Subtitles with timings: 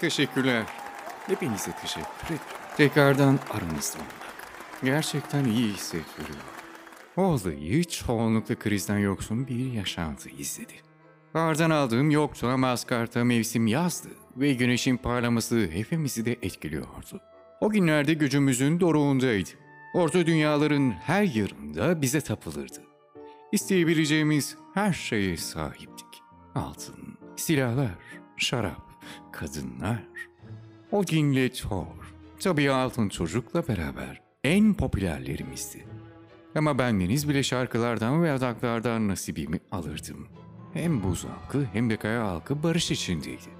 [0.00, 0.64] Teşekkürler.
[1.26, 2.40] Hepinize teşekkür ederim.
[2.76, 4.34] Tekrardan aranızda olmak.
[4.84, 6.38] Gerçekten iyi hissettiriyor.
[7.16, 10.72] Olayı çoğunlukla krizden yoksun bir yaşantı izledi.
[11.34, 17.20] Bardan aldığım yoktu ama Asgard'da mevsim yazdı ve güneşin parlaması hepimizi de etkiliyordu.
[17.60, 19.50] O günlerde gücümüzün doruğundaydı.
[19.94, 22.82] Orta dünyaların her yarında bize tapılırdı.
[23.52, 26.06] İsteyebileceğimiz her şeye sahiptik.
[26.54, 27.98] Altın, silahlar,
[28.36, 28.93] şarap,
[29.32, 30.02] kadınlar.
[30.92, 35.84] Odin'le Thor, tabii altın çocukla beraber en popülerlerimizdi.
[36.54, 40.28] Ama bendeniz bile şarkılardan ve adaklardan nasibimi alırdım.
[40.72, 43.50] Hem buz halkı hem de kaya halkı barış içindeydi.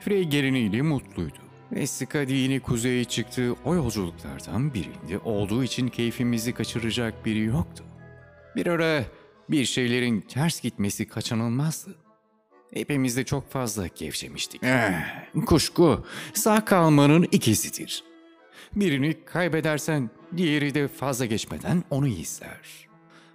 [0.00, 1.38] Frey geliniyle mutluydu.
[1.72, 7.84] Ve Skadi yine kuzeye çıktığı o yolculuklardan birinde olduğu için keyfimizi kaçıracak biri yoktu.
[8.56, 9.04] Bir ara
[9.50, 11.94] bir şeylerin ters gitmesi kaçınılmazdı.
[12.74, 14.62] Hepimiz de çok fazla gevşemiştik.
[14.64, 14.92] Eh,
[15.46, 18.04] kuşku sağ kalmanın ikizidir.
[18.76, 22.88] Birini kaybedersen diğeri de fazla geçmeden onu izler.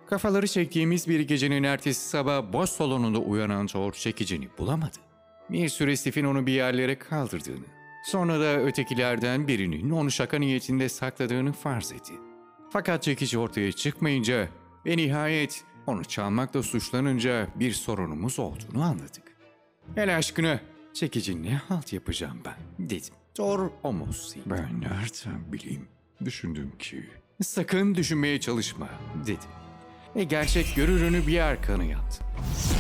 [0.09, 4.97] Kafaları çektiğimiz bir gecenin ertesi sabah boş salonunda uyanan Thor çekicini bulamadı.
[5.49, 7.65] Bir süre Sif'in onu bir yerlere kaldırdığını,
[8.05, 12.13] sonra da ötekilerden birinin onu şaka niyetinde sakladığını farz etti.
[12.69, 14.47] Fakat çekici ortaya çıkmayınca
[14.85, 19.37] ve nihayet onu çalmakla suçlanınca bir sorunumuz olduğunu anladık.
[19.97, 20.59] El aşkına
[20.93, 23.13] çekici ne halt yapacağım ben dedim.
[23.35, 24.35] Thor omuz.
[24.45, 25.87] Ben nereden bileyim?
[26.25, 27.09] Düşündüm ki.
[27.43, 28.89] Sakın düşünmeye çalışma
[29.25, 29.49] dedim.
[30.15, 32.23] Ve gerçek görürünü bir arkanı yaptı.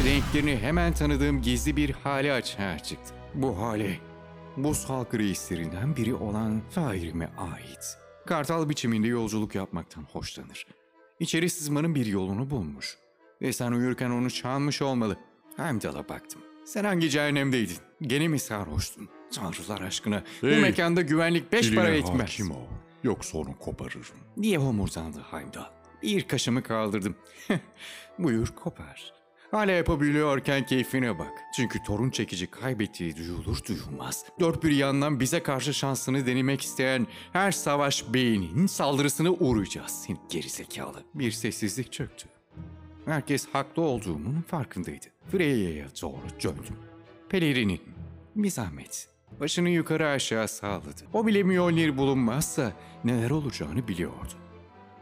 [0.05, 3.13] Renklerini hemen tanıdığım gizli bir hale açığa çıktı.
[3.33, 3.99] Bu hale
[4.57, 7.97] buz halkı reislerinden biri olan Fahir'ime ait.
[8.25, 10.65] Kartal biçiminde yolculuk yapmaktan hoşlanır.
[11.19, 12.97] İçeri sızmanın bir yolunu bulmuş.
[13.41, 15.17] Ve sen uyurken onu çalmış olmalı.
[15.57, 16.41] Heimdall'a baktım.
[16.65, 17.77] Sen hangi cehennemdeydin?
[18.01, 19.09] Gene mi sarhoştun?
[19.35, 22.21] Tanrılar aşkına bu Hey, mekanda güvenlik beş para etmez.
[22.21, 22.67] hakim ol.
[23.03, 24.01] Yoksa onu koparırım.
[24.41, 25.69] diye homurdandı Heimdall.
[26.03, 27.15] Bir kaşımı kaldırdım.
[28.19, 29.13] Buyur kopar.
[29.53, 31.43] Hala yapabiliyorken keyfine bak.
[31.55, 34.25] Çünkü torun çekici kaybettiği duyulur duyulmaz.
[34.39, 39.91] Dört bir yandan bize karşı şansını denemek isteyen her savaş beynin saldırısına uğrayacağız.
[39.91, 41.03] Seni gerizekalı.
[41.13, 42.27] Bir sessizlik çöktü.
[43.05, 45.05] Herkes haklı olduğumun farkındaydı.
[45.31, 46.75] Freya'ya doğru döndüm.
[47.29, 47.81] Pelerinin,
[48.35, 49.07] bir zahmet.
[49.39, 51.01] Başını yukarı aşağı sağladı.
[51.13, 54.33] O bile Mjolnir bulunmazsa neler olacağını biliyordu.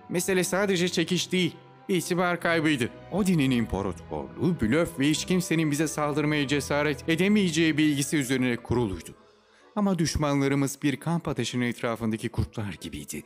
[0.09, 1.55] Mesele sadece çekiş değil,
[1.97, 2.89] itibar kaybıydı.
[3.11, 9.15] Odin'in imparatorluğu, blöf ve hiç kimsenin bize saldırmaya cesaret edemeyeceği bilgisi üzerine kuruluydu.
[9.75, 13.23] Ama düşmanlarımız bir kamp ateşinin etrafındaki kurtlar gibiydi.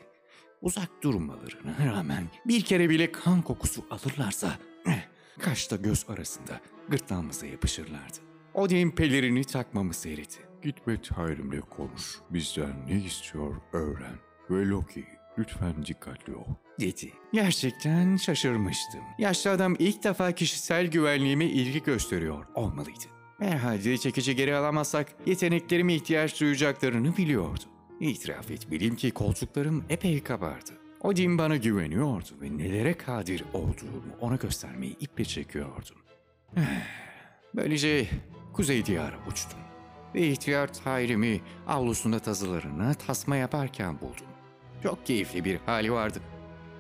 [0.62, 5.04] Uzak durmalarına rağmen bir kere bile kan kokusu alırlarsa eh,
[5.40, 8.18] kaşla göz arasında gırtlağımıza yapışırlardı.
[8.54, 10.40] Odin pelerini takmamı seyretti.
[10.62, 12.20] Gitme Tyrim'le konuş.
[12.30, 14.20] Bizden ne istiyor öğren.
[14.50, 15.06] Ve Loki
[15.38, 16.46] lütfen dikkatli ol.
[16.80, 17.14] dedi.
[17.34, 19.02] Gerçekten şaşırmıştım.
[19.20, 23.04] Yaşlı adam ilk defa kişisel güvenliğime ilgi gösteriyor olmalıydı.
[23.40, 27.64] Herhalde çekici geri alamazsak yeteneklerime ihtiyaç duyacaklarını biliyordu.
[28.00, 30.72] İtiraf etmeliyim ki koltuklarım epey kabardı.
[31.02, 35.96] Odin bana güveniyordu ve nelere kadir olduğumu ona göstermeyi iple çekiyordum.
[37.56, 38.08] Böylece
[38.54, 39.60] Kuzey Diyarı uçtum.
[40.16, 44.28] Ve ihtiyar Tyrim'i avlusunda tazılarına tasma yaparken buldum.
[44.86, 46.20] Çok keyifli bir hali vardı.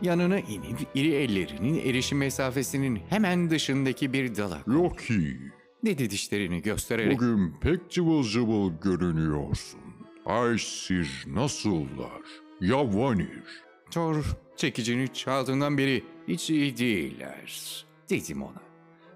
[0.01, 5.37] Yanına inip iri ellerinin erişim mesafesinin hemen dışındaki bir dala Loki,
[5.85, 7.17] dedi dişlerini göstererek.
[7.17, 9.79] bugün pek cıvıl cıvıl görünüyorsun.
[10.25, 12.21] Aysir nasıllar?
[12.61, 13.43] Ya Vanir?
[13.91, 14.23] Thor
[14.55, 18.61] çekicini çaldığından beri hiç iyi değiller dedim ona.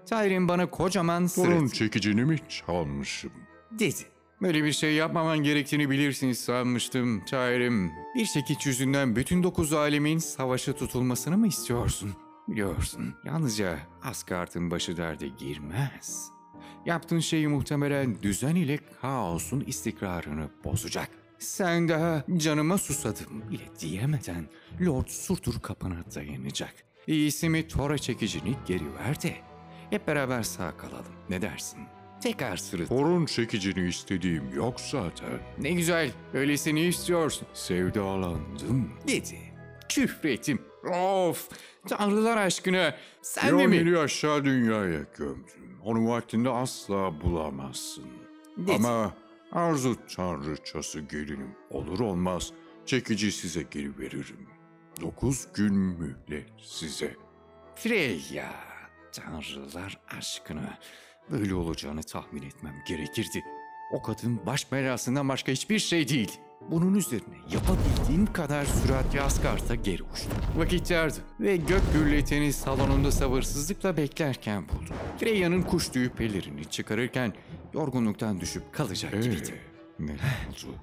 [0.06, 3.32] Tyrim bana kocaman Torun sırıt çekicini mi çalmışım?
[3.78, 4.02] dedi.
[4.42, 7.92] Böyle bir şey yapmaman gerektiğini bilirsiniz sanmıştım Tyrim.
[8.14, 12.12] Bir çekiç yüzünden bütün dokuz alemin savaşa tutulmasını mı istiyorsun?
[12.48, 16.28] Biliyorsun yalnızca Asgard'ın başı derde girmez.
[16.86, 21.08] Yaptığın şey muhtemelen düzen ile kaosun istikrarını bozacak.
[21.38, 24.48] Sen daha canıma susadım bile diyemeden
[24.80, 26.74] Lord Surtur kapına dayanacak.
[27.06, 29.36] İyisi mi Tora çekicini geri ver de
[29.90, 31.12] hep beraber sağ kalalım.
[31.30, 31.80] Ne dersin?
[32.22, 32.88] Tekrar sırıt.
[32.88, 35.40] Torun çekicini istediğim yok zaten.
[35.58, 37.48] Ne güzel, öyleyse ne istiyorsun?
[37.54, 39.38] Sevdalandım, dedi.
[39.88, 40.62] Küfrettim.
[40.92, 41.48] Of,
[41.88, 43.68] tanrılar aşkına, sen de mi?
[43.68, 45.78] Mjolnir'i aşağı dünyaya gömdüm.
[45.84, 48.04] Onu vaktinde asla bulamazsın.
[48.56, 48.72] Dedi.
[48.72, 49.14] Ama
[49.52, 52.52] arzu tanrıçası gelinim olur olmaz
[52.86, 54.46] çekici size geri veririm.
[55.00, 57.16] Dokuz gün mühlet size.
[57.76, 58.52] Freya,
[59.12, 60.78] tanrılar aşkına.
[61.30, 63.44] Böyle olacağını tahmin etmem gerekirdi.
[63.92, 66.38] O kadın baş belasından başka hiçbir şey değil.
[66.70, 70.32] Bunun üzerine yapabildiğim kadar süratli Asgard'a geri uçtum.
[70.56, 74.96] Vakit yardı ve gök gürleteni salonunda sabırsızlıkla beklerken buldum.
[75.20, 77.32] Freya'nın kuş tüyü pelerini çıkarırken
[77.74, 79.60] yorgunluktan düşüp kalacak Ee, gibiydi.
[79.98, 80.74] ne oldu?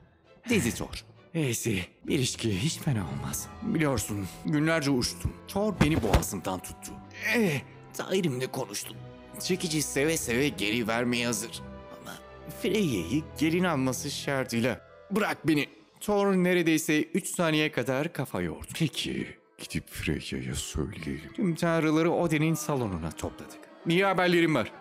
[0.50, 1.04] Dedi Thor.
[1.34, 3.48] Eysi, bir ilişki hiç fena olmaz.
[3.62, 5.34] Biliyorsun, günlerce uçtum.
[5.48, 6.92] Thor beni boğazımdan tuttu.
[7.36, 7.62] Eh,
[7.94, 8.98] Tyrim'le konuştum.
[9.40, 11.62] Çekici seve seve geri vermeye hazır.
[12.02, 12.14] Ama
[12.62, 14.82] Freya'yı gelin alması şartıyla.
[15.12, 15.70] Bırak beni.
[16.00, 18.68] Thor neredeyse 3 saniye kadar kafa yordu.
[18.80, 21.34] Peki, gidip Freya'ya söyleyelim.
[21.36, 23.60] Tüm tanrıları Odin'in salonuna topladık.
[23.88, 24.72] İyi haberlerim var.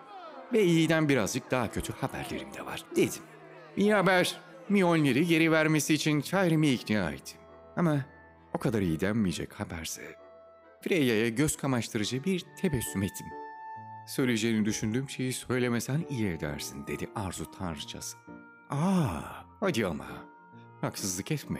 [0.53, 2.83] Ve iyiden birazcık daha kötü haberlerim de var.
[2.95, 3.21] Dedim.
[3.77, 4.37] İyi haber.
[4.69, 7.37] Mjolnir'i geri vermesi için Tyrim'i ikna ettim.
[7.75, 8.05] Ama
[8.53, 10.01] o kadar iyi denmeyecek haberse
[10.81, 13.27] Freya'ya göz kamaştırıcı bir tebessüm ettim.
[14.07, 18.17] Söyleyeceğini düşündüğüm şeyi söylemesen iyi edersin dedi arzu tanrıçası.
[18.69, 19.21] Aa,
[19.59, 20.05] hadi ama.
[20.81, 21.59] Haksızlık etme.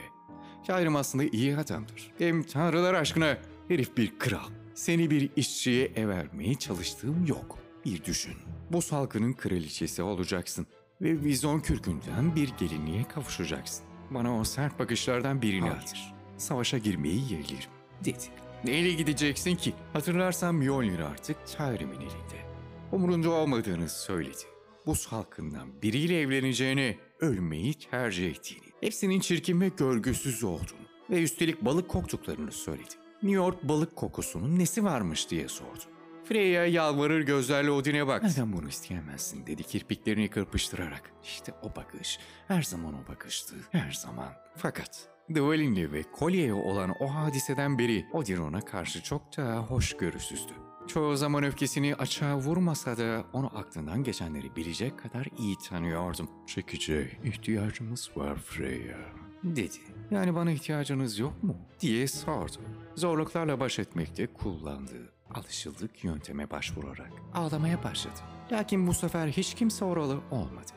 [0.68, 2.12] Tyrim aslında iyi adamdır.
[2.18, 4.50] Hem tanrılar aşkına herif bir kral.
[4.76, 7.58] Seni bir işçiye ev vermeye çalıştığım yok.
[7.86, 8.36] Bir düşün.
[8.72, 10.68] Bu salkının kraliçesi olacaksın.
[11.02, 13.86] Ve vizon kürkünden bir gelinliğe kavuşacaksın.
[14.12, 15.96] Bana o sert bakışlardan birini at.
[16.38, 17.70] Savaşa girmeyi yeğlerim,
[18.06, 18.47] dedi.
[18.64, 19.74] Neyle gideceksin ki?
[19.94, 22.48] Hatırlarsan Mjolnir artık Tyrim'in elinde.
[22.92, 24.44] Umurunda olmadığını söyledi.
[24.86, 31.90] Bu salkından biriyle evleneceğini, ölmeyi tercih ettiğini, hepsinin çirkin ve görgüsüz olduğunu ve üstelik balık
[31.90, 32.94] koktuklarını söyledi.
[33.24, 35.84] New York balık kokusunun nesi varmış diye sordu.
[36.24, 38.28] Freya yalvarır gözlerle Odin'e baktı.
[38.28, 41.12] Neden bunu isteyemezsin dedi kirpiklerini kırpıştırarak.
[41.24, 44.34] İşte o bakış, her zaman o bakıştı, her zaman.
[44.56, 50.54] Fakat Dwalin'le ve kolyeye olan o hadiseden beri Odin ona karşı çok daha hoşgörüsüzdü.
[50.88, 56.30] Çoğu zaman öfkesini açığa vurmasa da onu aklından geçenleri bilecek kadar iyi tanıyordum.
[56.48, 58.98] Çekice ihtiyacımız var Freya.
[59.44, 59.78] Dedi.
[60.12, 61.56] Yani bana ihtiyacınız yok mu?
[61.80, 62.58] diye sordu.
[62.96, 68.20] Zorluklarla baş etmekte kullandığı alışıldık yönteme başvurarak ağlamaya başladı.
[68.52, 70.72] Lakin bu sefer hiç kimse oralı olmadı.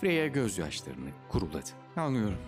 [0.00, 1.70] Freya gözyaşlarını kuruladı.
[1.96, 2.38] Anlıyorum.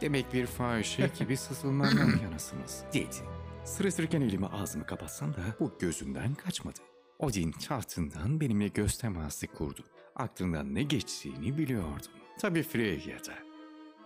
[0.00, 3.16] Demek bir fahişe gibi sızılmandan yanasınız, dedi.
[3.64, 6.78] Sırıtırken elimi ağzımı kapatsam da bu gözünden kaçmadı.
[7.18, 9.84] Odin tahtından benimle göz teması kurdu.
[10.16, 12.12] Aklından ne geçtiğini biliyordum.
[12.38, 13.34] Tabii Freya da.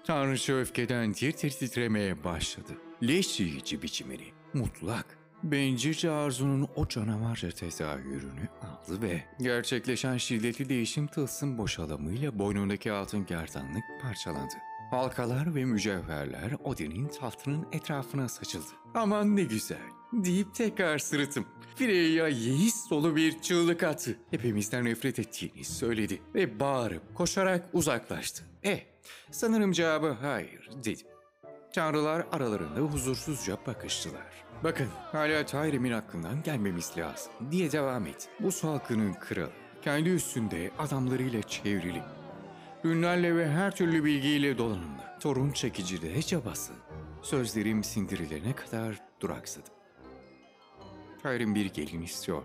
[0.04, 2.72] Tanrıça öfkeden tir tir titremeye başladı.
[3.02, 11.58] Leş yiyici biçimini, mutlak, bencilce arzunun o canavarca tezahürünü aldı ve gerçekleşen şiddetli değişim tılsım
[11.58, 14.54] boşalımıyla boynundaki altın gerdanlık parçalandı.
[14.92, 18.72] Halkalar ve mücevherler Odin'in tahtının etrafına saçıldı.
[18.94, 19.78] Aman ne güzel
[20.12, 21.46] deyip tekrar sırıtım.
[21.76, 24.18] Freya yeis dolu bir çığlık attı.
[24.30, 28.44] Hepimizden nefret ettiğini söyledi ve bağırıp koşarak uzaklaştı.
[28.62, 28.80] Eh,
[29.30, 31.06] sanırım cevabı hayır dedim.
[31.74, 34.44] Tanrılar aralarında huzursuzca bakıştılar.
[34.64, 38.28] Bakın hala Tyrim'in aklından gelmemiz lazım diye devam et.
[38.40, 39.52] Bu salkının kralı
[39.82, 42.02] kendi üstünde adamlarıyla çevrili.
[42.84, 45.02] Ünlerle ve her türlü bilgiyle donanımlı.
[45.20, 46.72] Torun çekici de çabası.
[47.22, 49.74] Sözlerim sindirilene kadar duraksadım.
[51.22, 52.42] Tyrim bir gelin istiyor.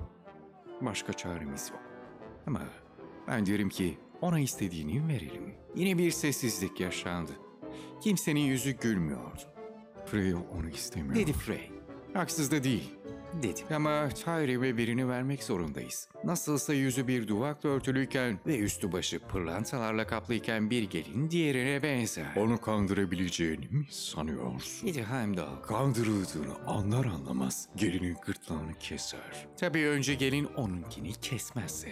[0.81, 1.79] Başka çaremiz yok.
[2.47, 2.61] Ama
[3.27, 5.53] ben diyorum ki ona istediğini verelim.
[5.75, 7.31] Yine bir sessizlik yaşandı.
[8.01, 9.41] Kimsenin yüzü gülmüyordu.
[10.05, 11.15] Freya onu istemiyor.
[11.15, 11.71] Dedi Frey.
[12.13, 12.93] Haksız da değil.
[13.43, 13.61] Dedi.
[13.75, 16.09] Ama Tyrim'e birini vermek zorundayız.
[16.23, 22.35] Nasılsa yüzü bir duvakla örtülüyken ve üstü başı pırlantalarla kaplıyken bir gelin diğerine benzer.
[22.35, 24.87] Onu kandırabileceğini mi sanıyorsun?
[24.87, 25.61] Dedi Heimdall.
[25.63, 29.47] Kandırıldığını anlar anlamaz gelinin gırtlağını keser.
[29.57, 31.89] Tabii önce gelin onunkini kesmezse.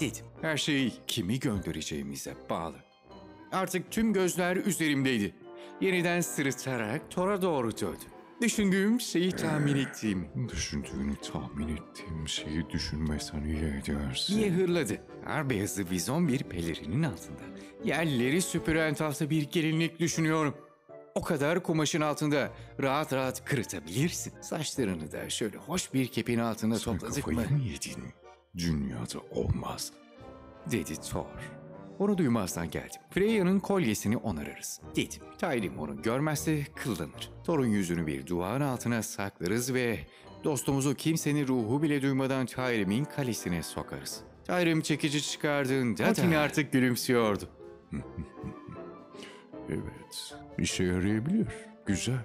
[0.00, 0.24] Dedim.
[0.42, 2.76] Her şey kimi göndereceğimize bağlı.
[3.52, 5.34] Artık tüm gözler üzerimdeydi.
[5.80, 8.15] Yeniden sırıtarak Thor'a doğru döndüm.
[8.42, 14.36] Düşündüğüm şeyi tahmin ettiğimi Düşündüğünü tahmin ettiğim şeyi düşünmesen iyi edersin.
[14.38, 14.98] diye hırladı.
[15.24, 17.42] Her beyazı vizon bir pelerinin altında.
[17.84, 20.54] Yerleri süpüren tahta bir gelinlik düşünüyorum.
[21.14, 22.50] O kadar kumaşın altında
[22.82, 24.32] rahat rahat kırıtabilirsin.
[24.40, 27.34] Saçlarını da şöyle hoş bir kepin altında Sen topladık mı?
[27.36, 28.04] kafayı mı yedin?
[28.56, 29.92] Dünyada olmaz.
[30.70, 31.26] dedi Thor.
[31.98, 33.00] Onu duymazdan geldim.
[33.10, 34.80] Freya'nın kolyesini onarırız.
[34.96, 35.22] Dedim.
[35.38, 37.30] Tyrim onu görmezse kıllanır.
[37.44, 39.98] Thor'un yüzünü bir duvarın altına saklarız ve
[40.44, 44.20] dostumuzu kimsenin ruhu bile duymadan Tyrim'in kalesine sokarız.
[44.44, 47.48] Tyrim çekici çıkardığında Odin artık gülümsüyordu.
[49.70, 51.46] Evet, işe yarayabilir.
[51.86, 52.18] Güzel.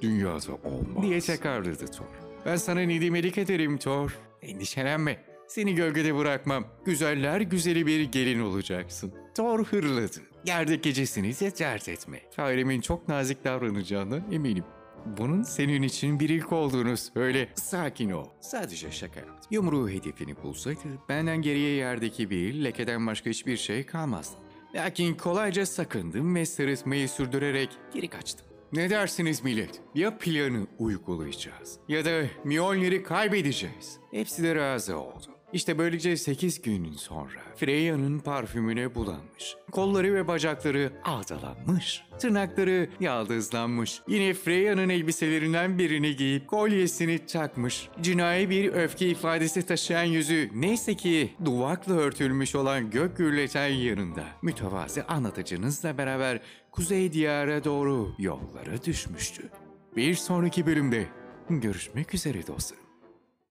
[0.00, 1.02] Dünyada olmaz.
[1.02, 2.06] diye tekrarladı Thor.
[2.46, 4.18] Ben sana nidimelik ederim Thor.
[4.42, 5.24] Endişelenme.
[5.50, 6.64] Seni gölgede bırakmam.
[6.84, 9.14] Güzeller güzeli bir gelin olacaksın.
[9.36, 10.20] Thor hırladı.
[10.44, 12.20] Gerdek gecesini de dert etme.
[12.36, 14.64] Fairemin çok nazik davranacağına eminim.
[15.06, 17.48] Bunun senin için bir ilk olduğunu söyle.
[17.54, 18.26] Sakin ol.
[18.40, 19.36] Sadece şaka yaptım.
[19.50, 24.36] Yumruğu hedefini bulsaydı benden geriye yerdeki bir lekeden başka hiçbir şey kalmazdı.
[24.74, 28.46] Lakin kolayca sakındım ve sırıtmayı sürdürerek geri kaçtım.
[28.72, 29.80] Ne dersiniz millet?
[29.94, 33.98] Ya planı uygulayacağız ya da Mjolnir'i kaybedeceğiz.
[34.10, 35.39] Hepsi de razı oldu.
[35.52, 39.56] İşte böylece 8 gün sonra Freya'nın parfümüne bulanmış.
[39.70, 42.02] Kolları ve bacakları ağdalanmış.
[42.18, 44.02] Tırnakları yaldızlanmış.
[44.08, 47.88] Yine Freya'nın elbiselerinden birini giyip kolyesini takmış.
[48.00, 54.24] Cinayi bir öfke ifadesi taşıyan yüzü neyse ki duvakla örtülmüş olan gök gürleten yanında.
[54.42, 56.40] Mütevazı anlatıcınızla beraber
[56.72, 59.42] Kuzey Diyar'a doğru yollara düşmüştü.
[59.96, 61.06] Bir sonraki bölümde
[61.50, 62.89] görüşmek üzere dostlarım.